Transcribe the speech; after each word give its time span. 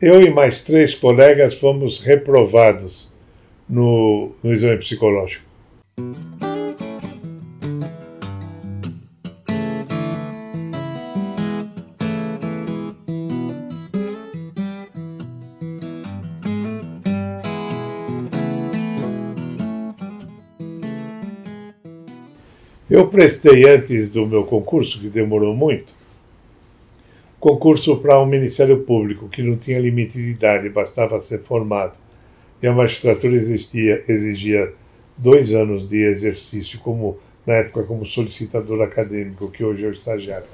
eu 0.00 0.22
e 0.22 0.30
mais 0.30 0.60
três 0.60 0.94
colegas 0.94 1.54
fomos 1.54 1.98
reprovados 1.98 3.12
no, 3.68 4.32
no 4.42 4.52
exame 4.52 4.78
psicológico. 4.78 5.44
Eu 22.88 23.06
prestei 23.06 23.68
antes 23.68 24.10
do 24.10 24.26
meu 24.26 24.44
concurso, 24.44 24.98
que 24.98 25.08
demorou 25.08 25.54
muito, 25.54 25.94
concurso 27.40 27.96
para 27.96 28.20
um 28.20 28.26
Ministério 28.26 28.80
Público 28.82 29.28
que 29.28 29.42
não 29.42 29.56
tinha 29.56 29.80
limite 29.80 30.12
de 30.12 30.30
idade, 30.30 30.68
bastava 30.68 31.18
ser 31.20 31.40
formado. 31.40 31.98
E 32.62 32.66
a 32.66 32.72
magistratura 32.72 33.34
existia, 33.34 34.04
exigia 34.06 34.72
dois 35.16 35.52
anos 35.54 35.88
de 35.88 36.02
exercício, 36.02 36.78
como 36.80 37.18
na 37.46 37.54
época 37.54 37.84
como 37.84 38.04
solicitador 38.04 38.82
acadêmico, 38.82 39.50
que 39.50 39.64
hoje 39.64 39.86
é 39.86 39.88
o 39.88 39.92
estagiário. 39.92 40.46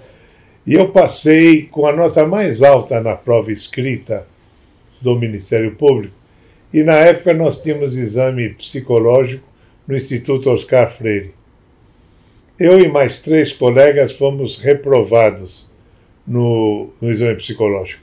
E 0.65 0.75
eu 0.75 0.89
passei 0.91 1.65
com 1.65 1.87
a 1.87 1.93
nota 1.93 2.25
mais 2.25 2.63
alta 2.63 3.01
na 3.01 3.17
prova 3.17 3.51
escrita 3.51 4.27
do 5.01 5.19
Ministério 5.19 5.75
Público. 5.75 6.15
E 6.73 6.85
na 6.85 6.95
época 6.95 7.35
nós 7.35 7.61
tínhamos 7.61 7.97
exame 7.97 8.51
psicológico 8.51 9.47
no 9.87 9.97
Instituto 9.97 10.51
Oscar 10.51 10.89
Freire. 10.91 11.35
Eu 12.59 12.81
e 12.81 12.89
mais 12.89 13.21
três 13.21 13.53
colegas 13.53 14.13
fomos 14.13 14.57
reprovados 14.57 15.71
no, 16.27 16.91
no 17.01 17.11
exame 17.11 17.37
psicológico. 17.37 18.03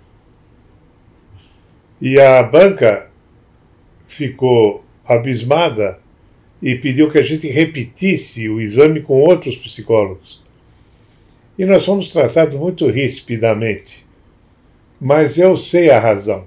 E 2.01 2.19
a 2.19 2.41
banca 2.43 3.09
ficou 4.05 4.83
abismada 5.05 5.99
e 6.61 6.75
pediu 6.75 7.11
que 7.11 7.17
a 7.17 7.21
gente 7.21 7.47
repetisse 7.47 8.47
o 8.47 8.61
exame 8.61 9.01
com 9.01 9.19
outros 9.19 9.55
psicólogos. 9.57 10.41
E 11.57 11.65
nós 11.65 11.85
fomos 11.85 12.11
tratados 12.11 12.55
muito 12.55 12.89
rispidamente. 12.89 14.05
Mas 14.99 15.37
eu 15.37 15.55
sei 15.55 15.89
a 15.89 15.99
razão. 15.99 16.45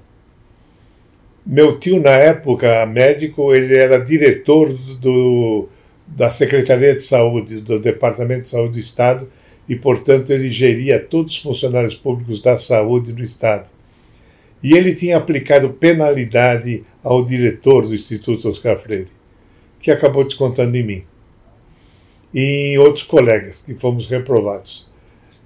Meu 1.44 1.78
tio, 1.78 2.00
na 2.00 2.10
época, 2.10 2.84
médico, 2.86 3.54
ele 3.54 3.76
era 3.76 4.04
diretor 4.04 4.72
do, 4.98 5.68
da 6.06 6.30
Secretaria 6.30 6.94
de 6.94 7.02
Saúde, 7.02 7.60
do 7.60 7.78
Departamento 7.78 8.42
de 8.42 8.48
Saúde 8.48 8.72
do 8.72 8.78
Estado, 8.80 9.30
e, 9.68 9.74
portanto, 9.74 10.30
ele 10.32 10.50
geria 10.50 10.98
todos 10.98 11.32
os 11.32 11.38
funcionários 11.38 11.94
públicos 11.94 12.40
da 12.40 12.56
saúde 12.56 13.12
do 13.12 13.22
Estado. 13.22 13.70
E 14.62 14.72
ele 14.76 14.94
tinha 14.94 15.16
aplicado 15.16 15.70
penalidade 15.70 16.84
ao 17.02 17.24
diretor 17.24 17.86
do 17.86 17.94
Instituto 17.94 18.48
Oscar 18.48 18.78
Freire, 18.78 19.08
que 19.80 19.90
acabou 19.90 20.24
descontando 20.24 20.76
em 20.76 20.82
mim. 20.82 21.02
E 22.32 22.72
em 22.72 22.78
outros 22.78 23.04
colegas, 23.04 23.62
que 23.62 23.74
fomos 23.74 24.08
reprovados. 24.08 24.88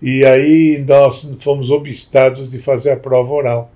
E 0.03 0.25
aí 0.25 0.83
nós 0.87 1.37
fomos 1.41 1.71
obstados 1.71 2.51
de 2.51 2.59
fazer 2.59 2.93
a 2.93 2.97
prova 2.97 3.33
oral. 3.33 3.73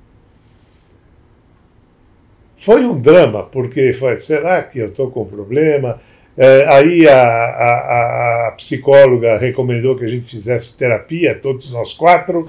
Foi 2.56 2.84
um 2.84 2.98
drama, 2.98 3.42
porque 3.42 3.92
foi, 3.92 4.17
será 4.17 4.62
que 4.62 4.79
eu 4.79 4.86
estou 4.86 5.11
com 5.11 5.27
problema? 5.27 6.01
É, 6.37 6.67
aí 6.69 7.09
a, 7.09 7.23
a, 7.23 8.49
a, 8.49 8.53
psicóloga 8.53 9.39
recomendou 9.39 9.97
que 9.97 10.05
a 10.05 10.09
gente 10.09 10.27
fizesse 10.27 10.77
terapia, 10.77 11.35
todos 11.35 11.71
nós 11.71 11.93
quatro. 11.93 12.47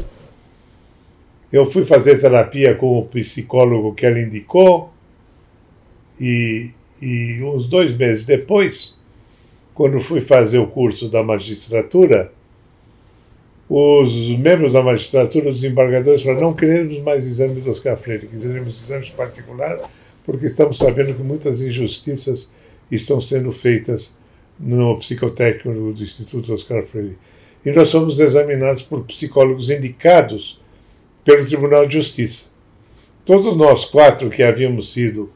Eu 1.53 1.65
fui 1.65 1.83
fazer 1.83 2.19
terapia 2.19 2.73
com 2.75 2.97
o 2.97 3.05
psicólogo 3.05 3.93
que 3.93 4.05
ela 4.05 4.19
indicou, 4.19 4.91
e, 6.19 6.71
e 7.01 7.41
uns 7.43 7.67
dois 7.67 7.95
meses 7.95 8.23
depois, 8.23 8.99
quando 9.73 9.99
fui 9.99 10.21
fazer 10.21 10.57
o 10.57 10.67
curso 10.67 11.09
da 11.09 11.21
magistratura, 11.21 12.31
os 13.69 14.29
membros 14.37 14.73
da 14.73 14.81
magistratura, 14.81 15.49
os 15.49 15.63
embargadores, 15.63 16.23
falaram: 16.23 16.41
não 16.41 16.53
queremos 16.53 16.99
mais 16.99 17.25
exames 17.25 17.63
do 17.63 17.71
Oscar 17.71 17.97
Freire, 17.97 18.27
queremos 18.27 18.81
exames 18.83 19.09
particulares, 19.09 19.81
porque 20.23 20.45
estamos 20.45 20.77
sabendo 20.77 21.13
que 21.13 21.21
muitas 21.21 21.61
injustiças 21.61 22.51
estão 22.91 23.19
sendo 23.19 23.51
feitas 23.51 24.17
no 24.59 24.97
psicotécnico 24.97 25.93
do 25.93 26.03
Instituto 26.03 26.53
Oscar 26.53 26.83
Freire. 26.83 27.17
E 27.65 27.71
nós 27.71 27.89
somos 27.89 28.19
examinados 28.19 28.83
por 28.83 29.03
psicólogos 29.03 29.69
indicados 29.69 30.61
pelo 31.23 31.45
Tribunal 31.45 31.87
de 31.87 31.95
Justiça. 31.95 32.51
Todos 33.25 33.55
nós 33.55 33.85
quatro 33.85 34.29
que 34.29 34.43
havíamos 34.43 34.93
sido 34.93 35.31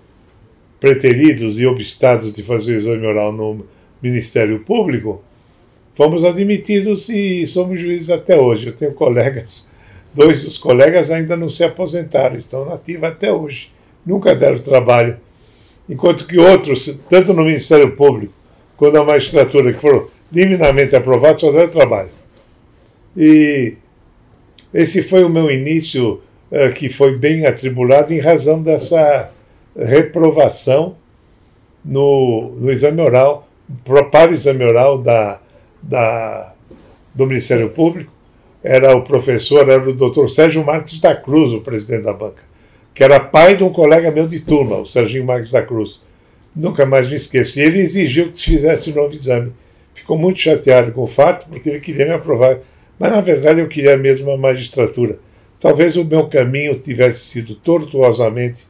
preteridos 0.80 1.60
e 1.60 1.66
obstados 1.66 2.32
de 2.32 2.44
fazer 2.44 2.74
o 2.74 2.78
exame 2.78 3.06
oral 3.06 3.34
no 3.34 3.66
Ministério 4.02 4.60
Público, 4.60 5.22
fomos 5.96 6.24
admitidos 6.24 7.10
e 7.10 7.46
somos 7.48 7.80
juízes 7.82 8.10
até 8.10 8.40
hoje. 8.40 8.68
Eu 8.68 8.74
tenho 8.74 8.94
colegas, 8.94 9.70
dois 10.14 10.44
dos 10.44 10.58
colegas 10.58 11.12
ainda 11.12 11.36
não 11.36 11.50
se 11.50 11.64
aposentaram, 11.64 12.38
estão 12.38 12.64
nativos 12.64 13.04
até 13.04 13.34
hoje. 13.34 13.72
Nunca 14.06 14.34
deram 14.34 14.60
trabalho 14.60 15.18
enquanto 15.90 16.28
que 16.28 16.38
outros, 16.38 16.96
tanto 17.10 17.34
no 17.34 17.44
Ministério 17.44 17.92
Público 17.96 18.34
quanto 18.78 18.94
na 18.94 19.04
magistratura, 19.04 19.74
que 19.74 19.80
foram 19.80 20.08
liminarmente 20.32 20.96
aprovados, 20.96 21.42
só 21.42 21.52
deram 21.52 21.68
trabalho. 21.68 22.10
E 23.18 23.74
esse 24.74 25.02
foi 25.04 25.24
o 25.24 25.30
meu 25.30 25.52
início, 25.52 26.22
uh, 26.52 26.72
que 26.74 26.88
foi 26.88 27.18
bem 27.18 27.46
atribulado 27.46 28.14
em 28.14 28.20
razão 28.20 28.62
dessa 28.62 29.32
reprovação 29.76 30.96
no, 31.84 32.56
no 32.58 32.72
exame 32.72 33.02
oral, 33.02 33.50
para 33.84 34.32
o 34.32 34.34
exame 34.34 34.64
oral 34.64 34.98
da, 35.00 35.42
da, 35.82 36.54
do 37.14 37.26
Ministério 37.26 37.70
Público. 37.72 38.12
Era 38.64 38.96
o 38.96 39.02
professor, 39.02 39.68
era 39.68 39.90
o 39.90 39.94
doutor 39.94 40.30
Sérgio 40.30 40.64
Marques 40.64 41.00
da 41.00 41.16
Cruz, 41.16 41.52
o 41.54 41.62
presidente 41.62 42.04
da 42.04 42.14
banca 42.14 42.49
que 43.00 43.04
era 43.06 43.18
pai 43.18 43.56
de 43.56 43.64
um 43.64 43.72
colega 43.72 44.12
meu 44.12 44.28
de 44.28 44.42
turma, 44.42 44.76
o 44.76 44.86
Serginho 44.86 45.24
Marques 45.24 45.52
da 45.52 45.62
Cruz. 45.62 46.02
Nunca 46.54 46.86
mais 46.86 47.10
me 47.10 47.16
esqueço. 47.16 47.58
E 47.58 47.62
ele 47.62 47.80
exigiu 47.80 48.30
que 48.30 48.38
se 48.38 48.44
fizesse 48.44 48.92
um 48.92 48.94
novo 48.94 49.16
exame. 49.16 49.54
Ficou 49.94 50.18
muito 50.18 50.38
chateado 50.38 50.92
com 50.92 51.04
o 51.04 51.08
fato, 51.08 51.48
porque 51.48 51.70
ele 51.70 51.80
queria 51.80 52.06
me 52.06 52.12
aprovar. 52.12 52.60
Mas, 53.00 53.14
na 53.14 53.22
verdade, 53.22 53.62
eu 53.62 53.70
queria 53.70 53.96
mesmo 53.96 54.30
a 54.32 54.38
magistratura. 54.38 55.18
Talvez 55.62 55.96
o 55.96 56.04
meu 56.04 56.28
caminho 56.28 56.76
tivesse 56.76 57.22
sido 57.22 57.56
tortuosamente 57.56 58.68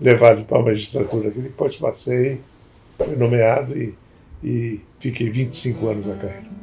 levado 0.00 0.44
para 0.44 0.58
a 0.58 0.62
magistratura. 0.62 1.32
Depois 1.34 1.74
passei, 1.74 2.38
fui 3.04 3.16
nomeado 3.16 3.76
e, 3.76 3.96
e 4.44 4.80
fiquei 5.00 5.28
25 5.28 5.88
anos 5.88 6.06
na 6.06 6.14
carreira. 6.14 6.61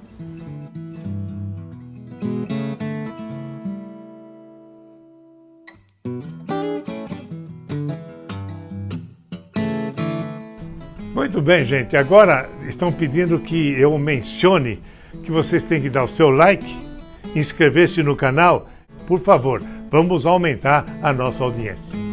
Muito 11.19 11.41
bem, 11.41 11.65
gente. 11.65 11.97
Agora 11.97 12.49
estão 12.65 12.93
pedindo 12.93 13.39
que 13.39 13.77
eu 13.77 13.97
mencione 13.97 14.81
que 15.21 15.29
vocês 15.29 15.65
têm 15.65 15.81
que 15.81 15.89
dar 15.89 16.05
o 16.05 16.07
seu 16.07 16.29
like, 16.29 16.65
inscrever-se 17.35 18.01
no 18.01 18.15
canal. 18.15 18.69
Por 19.05 19.19
favor, 19.19 19.61
vamos 19.91 20.25
aumentar 20.25 20.85
a 21.01 21.11
nossa 21.11 21.43
audiência. 21.43 22.08